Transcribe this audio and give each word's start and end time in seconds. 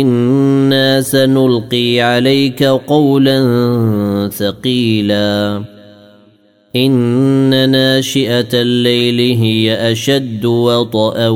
أنا 0.00 1.00
سنلقي 1.00 2.00
عليك 2.00 2.62
قولا 2.64 3.38
ثقيلا. 4.32 5.62
ان 6.76 7.70
ناشئه 7.70 8.48
الليل 8.54 9.38
هي 9.40 9.92
اشد 9.92 10.44
وطئا 10.44 11.28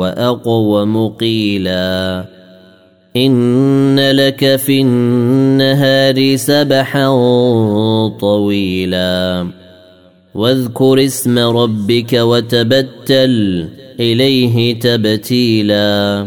واقوم 0.00 1.08
قيلا 1.08 2.24
ان 3.16 4.10
لك 4.10 4.56
في 4.56 4.80
النهار 4.80 6.36
سبحا 6.36 7.08
طويلا. 8.20 9.46
واذكر 10.34 11.04
اسم 11.04 11.38
ربك 11.38 12.12
وتبتل 12.12 13.68
اليه 14.00 14.80
تبتيلا. 14.80 16.26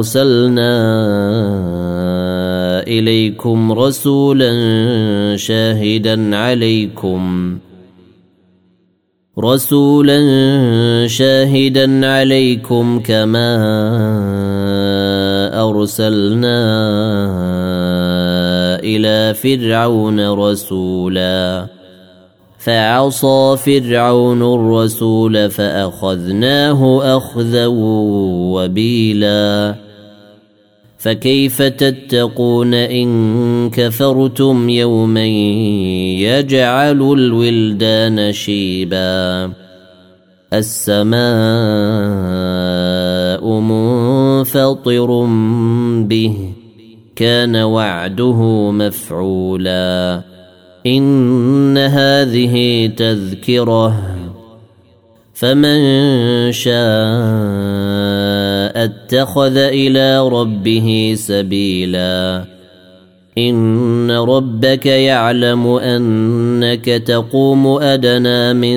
أرسلنا 0.00 0.72
إليكم 2.88 3.72
رسولا 3.72 4.52
شاهدا 5.36 6.36
عليكم. 6.36 7.58
رسولا 9.38 10.20
شاهدا 11.06 12.06
عليكم 12.06 13.00
كما 13.00 13.50
أرسلنا 15.68 16.60
إلى 18.80 19.34
فرعون 19.34 20.30
رسولا. 20.30 21.66
فعصى 22.58 23.56
فرعون 23.56 24.42
الرسول 24.42 25.50
فأخذناه 25.50 27.16
اخذا 27.16 27.66
وبيلا. 28.56 29.89
فكيف 31.00 31.62
تتقون 31.62 32.74
إن 32.74 33.70
كفرتم 33.70 34.68
يوما 34.68 35.26
يجعل 36.20 37.02
الولدان 37.02 38.32
شيبا 38.32 39.52
السماء 40.52 41.20
منفطر 43.60 45.26
به 46.02 46.36
كان 47.16 47.56
وعده 47.56 48.70
مفعولا 48.70 50.22
إن 50.86 51.78
هذه 51.78 52.86
تذكرة 52.96 54.02
فمن 55.34 56.52
شاء 56.52 58.39
أتخذ 58.84 59.56
إلى 59.56 60.28
ربه 60.28 61.14
سبيلا. 61.16 62.44
إن 63.38 64.10
ربك 64.10 64.86
يعلم 64.86 65.66
أنك 65.66 66.84
تقوم 66.84 67.66
أدنى 67.66 68.54
من 68.54 68.76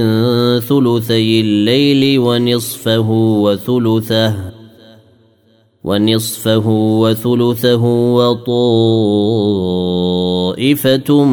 ثلثي 0.59 1.41
الليل 1.41 2.19
ونصفه 2.19 3.09
وثلثه 3.09 4.35
ونصفه 5.83 6.67
وثلثه 6.99 7.83
وطائفة 10.53 11.23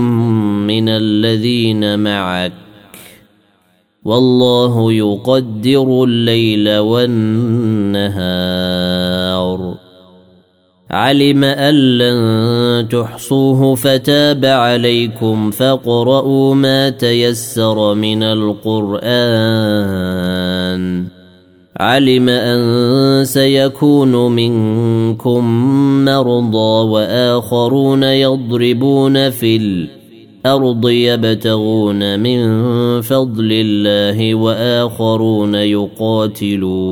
من 0.70 0.88
الذين 0.88 1.98
معك. 1.98 2.69
والله 4.04 4.92
يقدر 4.92 6.04
الليل 6.04 6.78
والنهار. 6.78 8.00
علم 10.90 11.44
أن 11.44 11.74
لن 11.74 12.88
تحصوه 12.88 13.74
فتاب 13.74 14.44
عليكم 14.44 15.50
فاقرؤوا 15.50 16.54
ما 16.54 16.90
تيسر 16.90 17.94
من 17.94 18.22
القرآن. 18.22 19.00
علم 21.80 22.28
أن 22.28 23.24
سيكون 23.24 24.32
منكم 24.32 25.44
مرضى 26.04 26.88
وآخرون 26.88 28.02
يضربون 28.02 29.30
في 29.30 29.56
الأرض 30.46 30.88
يبتغون 30.88 32.20
من 32.20 32.40
فضل 33.00 33.48
الله 33.52 34.34
وآخرون 34.34 35.54
يقاتلون. 35.54 36.90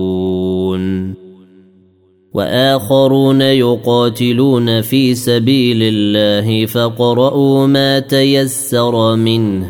وآخرون 2.34 3.40
يقاتلون 3.42 4.80
في 4.80 5.14
سبيل 5.14 5.78
الله 5.82 6.66
فقرؤوا 6.66 7.66
ما 7.66 7.98
تيسر 7.98 9.16
منه 9.16 9.66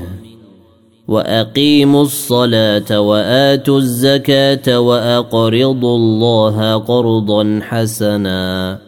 وأقيموا 1.08 2.02
الصلاة 2.02 3.00
وآتوا 3.00 3.78
الزكاة 3.78 4.80
وأقرضوا 4.80 5.96
الله 5.96 6.76
قرضا 6.76 7.60
حسنا. 7.62 8.87